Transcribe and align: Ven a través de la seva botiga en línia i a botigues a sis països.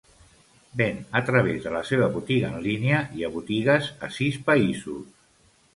Ven 0.79 0.95
a 1.19 1.21
través 1.27 1.61
de 1.65 1.73
la 1.75 1.83
seva 1.91 2.09
botiga 2.17 2.49
en 2.55 2.59
línia 2.67 3.03
i 3.21 3.29
a 3.29 3.31
botigues 3.37 3.95
a 4.09 4.13
sis 4.19 4.45
països. 4.51 5.19